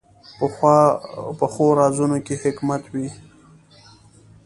[1.39, 3.07] پخو رازونو کې حکمت وي